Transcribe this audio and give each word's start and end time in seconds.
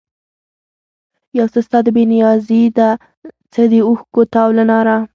یو 1.37 1.47
څه 1.53 1.59
ستا 1.65 1.77
د 1.83 1.87
بې 1.95 2.03
نیازي 2.13 2.63
ده، 2.77 2.89
څه 3.53 3.61
د 3.71 3.73
اوښکو 3.87 4.21
تاو 4.33 4.49
له 4.57 4.63
ناره 4.71 4.95